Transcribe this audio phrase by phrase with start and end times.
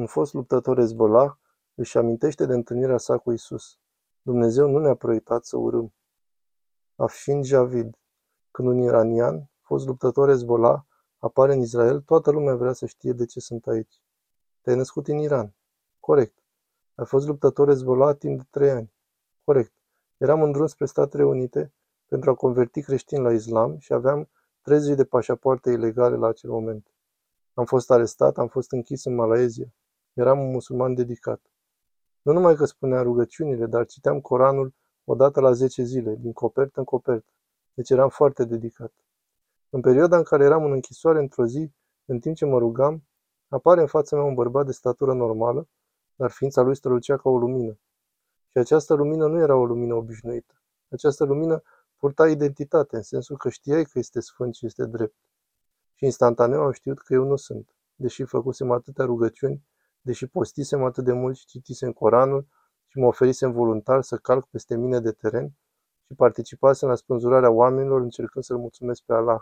[0.00, 1.32] Un fost luptător Hezbollah
[1.74, 3.78] își amintește de întâlnirea sa cu Isus.
[4.22, 5.92] Dumnezeu nu ne-a proiectat să urâm.
[6.96, 7.98] Afshin Javid
[8.50, 10.80] Când un iranian, fost luptător Hezbollah,
[11.18, 14.02] apare în Israel, toată lumea vrea să știe de ce sunt aici.
[14.60, 15.54] Te-ai născut în Iran.
[15.98, 16.38] Corect.
[16.94, 18.92] Ai fost luptător Hezbollah timp de trei ani.
[19.44, 19.72] Corect.
[20.16, 21.72] Eram în drum spre Statele Unite
[22.06, 24.28] pentru a converti creștini la islam și aveam
[24.62, 26.90] 30 de pașapoarte ilegale la acel moment.
[27.54, 29.74] Am fost arestat, am fost închis în Malaezia.
[30.20, 31.40] Eram un musulman dedicat.
[32.22, 34.74] Nu numai că spuneam rugăciunile, dar citeam Coranul
[35.04, 37.32] o dată la 10 zile, din copertă în copertă.
[37.74, 38.92] Deci eram foarte dedicat.
[39.70, 41.70] În perioada în care eram în închisoare într-o zi,
[42.04, 43.02] în timp ce mă rugam,
[43.48, 45.68] apare în fața mea un bărbat de statură normală,
[46.14, 47.78] dar ființa lui strălucea ca o lumină.
[48.48, 50.54] Și această lumină nu era o lumină obișnuită.
[50.88, 51.62] Această lumină
[51.96, 55.16] purta identitate, în sensul că știai că este sfânt și este drept.
[55.94, 59.68] Și instantaneu am știut că eu nu sunt, deși făcusem atâtea rugăciuni,
[60.00, 62.46] deși postisem atât de mult și citisem Coranul
[62.86, 65.52] și mă oferisem voluntar să calc peste mine de teren
[66.06, 69.40] și participasem la spânzurarea oamenilor încercând să-L mulțumesc pe Allah.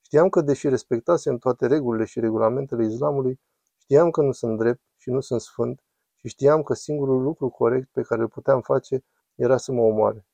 [0.00, 3.40] Știam că, deși respectasem toate regulile și regulamentele islamului,
[3.76, 5.82] știam că nu sunt drept și nu sunt sfânt
[6.14, 9.04] și știam că singurul lucru corect pe care îl puteam face
[9.34, 10.26] era să mă omoare.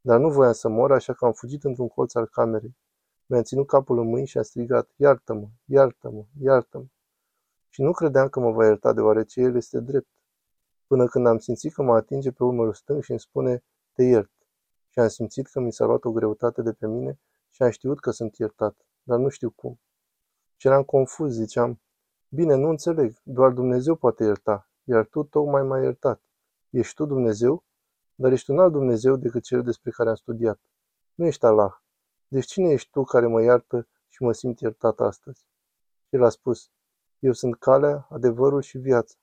[0.00, 2.76] Dar nu voiam să mor, așa că am fugit într-un colț al camerei.
[3.26, 6.84] Mi-am ținut capul în mâini și am strigat, iartă-mă, iartă-mă, iartă-mă.
[7.74, 10.08] Și nu credeam că mă va ierta deoarece el este drept.
[10.86, 14.30] Până când am simțit că mă atinge pe umărul stâng și îmi spune, te iert.
[14.88, 17.18] Și am simțit că mi s-a luat o greutate de pe mine
[17.50, 19.80] și am știut că sunt iertat, dar nu știu cum.
[20.56, 21.80] Și eram confuz, ziceam,
[22.28, 26.20] bine, nu înțeleg, doar Dumnezeu poate ierta, iar tu tocmai m-ai iertat.
[26.70, 27.64] Ești tu Dumnezeu?
[28.14, 30.60] Dar ești un alt Dumnezeu decât cel despre care am studiat.
[31.14, 31.72] Nu ești Allah.
[32.28, 35.46] Deci cine ești tu care mă iartă și mă simt iertat astăzi?
[36.08, 36.70] El a spus,
[37.24, 39.14] eu sunt calea, adevărul și viața.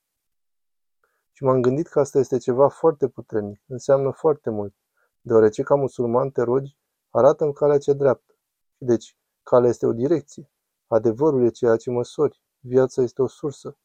[1.31, 4.73] Și m-am gândit că asta este ceva foarte puternic, înseamnă foarte mult,
[5.21, 6.77] deoarece ca musulman te rogi,
[7.09, 8.33] arată-mi calea cea dreaptă.
[8.77, 10.52] Și deci, calea este o direcție,
[10.87, 13.77] adevărul e ceea ce măsori, viața este o sursă.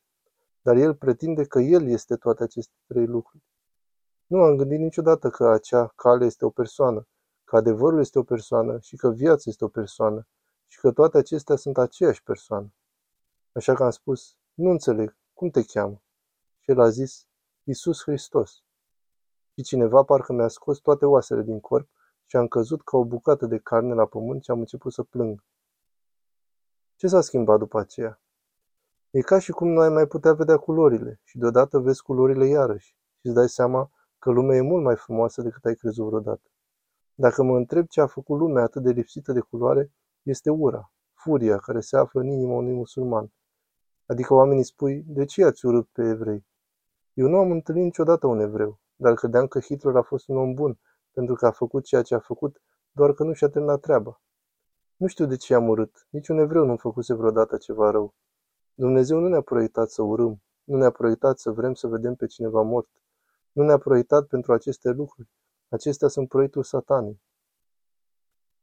[0.63, 3.45] Dar el pretinde că el este toate aceste trei lucruri.
[4.27, 7.07] Nu am gândit niciodată că acea cale este o persoană,
[7.45, 10.27] că adevărul este o persoană și că viața este o persoană
[10.67, 12.73] și că toate acestea sunt aceeași persoană.
[13.57, 16.03] Așa că am spus, nu înțeleg, cum te cheamă?
[16.61, 17.27] Și el a zis,
[17.63, 18.63] Iisus Hristos.
[19.53, 21.89] Și cineva parcă mi-a scos toate oasele din corp
[22.27, 25.45] și am căzut ca o bucată de carne la pământ și am început să plâng.
[26.97, 28.21] Ce s-a schimbat după aceea?
[29.11, 32.97] E ca și cum nu ai mai putea vedea culorile și deodată vezi culorile iarăși
[33.21, 36.51] și îți dai seama că lumea e mult mai frumoasă decât ai crezut vreodată.
[37.15, 39.93] Dacă mă întreb ce a făcut lumea atât de lipsită de culoare,
[40.23, 43.31] este ura, furia care se află în inima unui musulman.
[44.07, 46.47] Adică oamenii spui, de ce ați urât pe evrei?
[47.13, 50.55] Eu nu am întâlnit niciodată un evreu, dar credeam că Hitler a fost un om
[50.55, 50.79] bun,
[51.13, 52.63] pentru că a făcut ceea ce a făcut,
[52.93, 54.21] doar că nu și-a terminat treaba.
[54.97, 58.15] Nu știu de ce am urât, niciun evreu nu făcuse vreodată ceva rău.
[58.75, 62.63] Dumnezeu nu ne-a proiectat să urâm, nu ne-a proiectat să vrem să vedem pe cineva
[62.63, 62.89] mort.
[63.53, 65.29] Nu ne-a proiectat pentru aceste lucruri.
[65.69, 67.21] Acestea sunt proiectul satanei.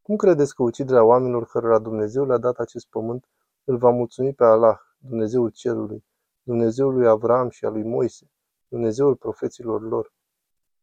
[0.01, 3.29] Cum credeți că uciderea oamenilor cărora Dumnezeu le-a dat acest pământ
[3.63, 6.05] îl va mulțumi pe Allah, Dumnezeul cerului,
[6.43, 8.31] Dumnezeul lui Avram și al lui Moise,
[8.67, 10.13] Dumnezeul profeților lor?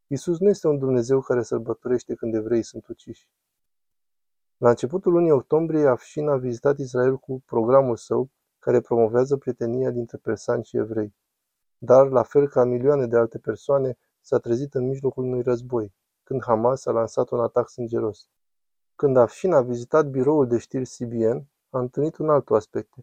[0.07, 3.29] Isus nu este un Dumnezeu care sărbătorește când evreii sunt uciși.
[4.57, 10.19] La începutul lunii octombrie, Afshin a vizitat Israel cu programul său care promovează prietenia dintre
[10.23, 11.15] persanți și evrei.
[11.79, 16.43] Dar, la fel ca milioane de alte persoane, s-a trezit în mijlocul unui război, când
[16.43, 18.29] Hamas a lansat un atac sângeros.
[18.95, 22.95] Când Afshin a vizitat biroul de știri CBN, a întâlnit un alt aspect,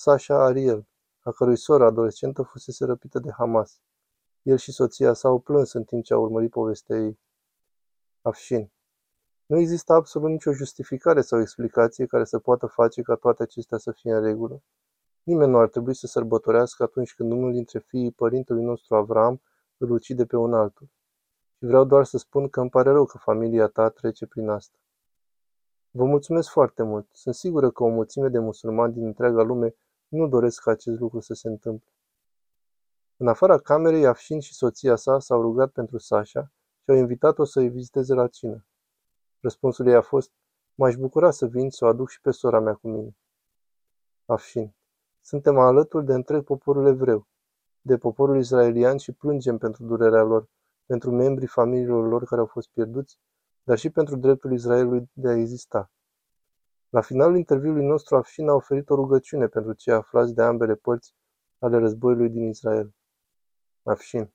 [0.00, 0.86] Sasha Ariel,
[1.20, 3.80] a cărui soră adolescentă fusese răpită de Hamas.
[4.42, 7.18] El și soția s-au plâns în timp ce au urmărit povestea ei.
[8.22, 8.70] Afshin.
[9.46, 13.92] Nu există absolut nicio justificare sau explicație care să poată face ca toate acestea să
[13.92, 14.62] fie în regulă.
[15.22, 19.42] Nimeni nu ar trebui să sărbătorească atunci când unul dintre fiii părintelui nostru Avram
[19.76, 20.88] îl ucide pe un altul.
[21.56, 24.78] Și vreau doar să spun că îmi pare rău că familia ta trece prin asta.
[25.90, 27.08] Vă mulțumesc foarte mult.
[27.12, 29.74] Sunt sigură că o mulțime de musulmani din întreaga lume
[30.08, 31.92] nu doresc ca acest lucru să se întâmple.
[33.16, 36.52] În afara camerei, Afșin și soția sa s-au rugat pentru Sasha
[36.82, 38.66] și au invitat-o să îi viziteze la cină.
[39.40, 40.30] Răspunsul ei a fost,
[40.74, 43.16] m-aș bucura să vin să o aduc și pe sora mea cu mine.
[44.26, 44.74] Afșin.
[45.20, 47.26] Suntem alături de întreg poporul evreu,
[47.80, 50.48] de poporul israelian și plângem pentru durerea lor,
[50.86, 53.18] pentru membrii familiilor lor care au fost pierduți,
[53.62, 55.90] dar și pentru dreptul Israelului de a exista.
[56.90, 61.14] La finalul interviului nostru, Afșin a oferit o rugăciune pentru cei aflați de ambele părți
[61.58, 62.94] ale războiului din Israel.
[63.82, 64.32] Afșin.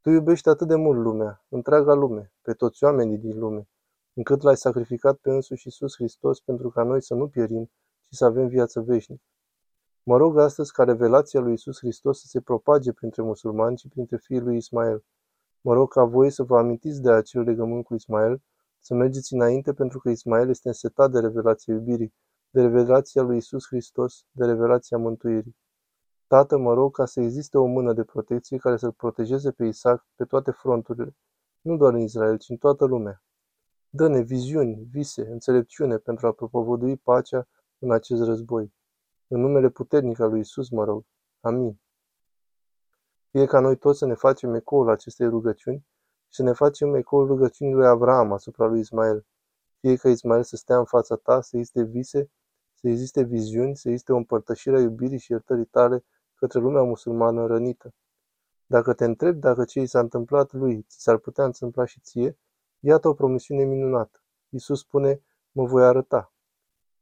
[0.00, 3.68] Tu iubești atât de mult lumea, întreaga lume, pe toți oamenii din lume,
[4.12, 7.64] încât l-ai sacrificat pe însuși Iisus Hristos pentru ca noi să nu pierim,
[8.08, 9.22] ci să avem viață veșnică.
[10.02, 14.16] Mă rog astăzi ca revelația lui Iisus Hristos să se propage printre musulmani și printre
[14.16, 15.04] fiii lui Ismael.
[15.60, 18.42] Mă rog ca voi să vă amintiți de acel legământ cu Ismael,
[18.84, 22.14] să mergeți înainte pentru că Ismael este însetat de revelația iubirii,
[22.50, 25.56] de revelația lui Iisus Hristos, de revelația mântuirii.
[26.26, 30.06] Tată, mă rog ca să existe o mână de protecție care să-l protejeze pe Isaac
[30.14, 31.16] pe toate fronturile,
[31.60, 33.22] nu doar în Israel, ci în toată lumea.
[33.90, 37.48] Dă-ne viziuni, vise, înțelepciune pentru a propovădui pacea
[37.78, 38.74] în acest război.
[39.26, 41.04] În numele puternic al lui Isus, mă rog.
[41.40, 41.80] Amin.
[43.30, 46.03] Fie ca noi toți să ne facem ecoul acestei rugăciuni și
[46.34, 49.26] să ne facem ecoul rugăciunii lui Avram asupra lui Ismael.
[49.80, 52.30] Fie ca Ismael să stea în fața ta, să existe vise,
[52.74, 56.04] să existe viziuni, să existe o împărtășire a iubirii și iertării tale
[56.34, 57.94] către lumea musulmană rănită.
[58.66, 62.38] Dacă te întrebi dacă ce i s-a întâmplat lui ți s-ar putea întâmpla și ție,
[62.80, 64.22] iată o promisiune minunată.
[64.48, 65.22] Iisus spune,
[65.52, 66.32] mă voi arăta.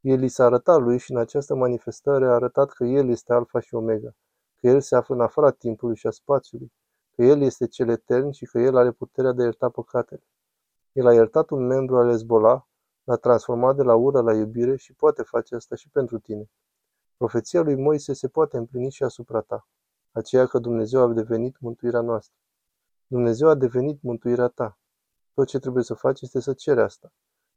[0.01, 3.59] El i s-a arătat lui și în această manifestare a arătat că El este Alfa
[3.59, 4.15] și Omega,
[4.59, 6.71] că El se află în afara timpului și a spațiului,
[7.15, 10.23] că El este cel etern și că El are puterea de a ierta păcatele.
[10.91, 12.61] El a iertat un membru al Hezbollah,
[13.03, 16.49] l-a transformat de la ură la iubire și poate face asta și pentru tine.
[17.17, 19.67] Profeția lui Moise se poate împlini și asupra ta,
[20.11, 22.35] aceea că Dumnezeu a devenit mântuirea noastră.
[23.07, 24.77] Dumnezeu a devenit mântuirea ta.
[25.33, 27.13] Tot ce trebuie să faci este să ceri asta.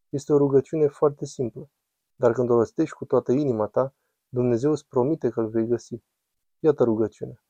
[0.09, 1.71] Este o rugăciune foarte simplă.
[2.17, 3.95] Dar când o rostești cu toată inima ta,
[4.29, 6.03] Dumnezeu îți promite că îl vei găsi.
[6.59, 7.45] Iată rugăciunea.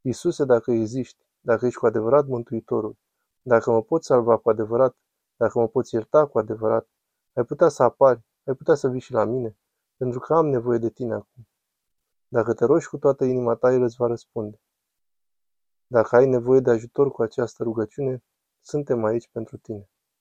[0.00, 2.98] Iisuse, dacă existi, dacă ești cu adevărat Mântuitorul,
[3.42, 4.96] dacă mă poți salva cu adevărat,
[5.36, 6.88] dacă mă poți ierta cu adevărat,
[7.32, 9.56] ai putea să apari, ai putea să vii și la mine,
[9.96, 11.48] pentru că am nevoie de tine acum.
[12.28, 14.60] Dacă te rogi cu toată inima ta, El îți va răspunde.
[15.86, 18.24] Dacă ai nevoie de ajutor cu această rugăciune,
[18.60, 19.89] suntem aici pentru tine.